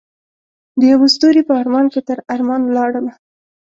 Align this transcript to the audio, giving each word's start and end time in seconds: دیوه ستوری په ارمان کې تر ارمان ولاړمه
دیوه 0.81 1.07
ستوری 1.15 1.41
په 1.47 1.53
ارمان 1.61 1.85
کې 1.93 2.01
تر 2.07 2.17
ارمان 2.33 2.61
ولاړمه 2.65 3.13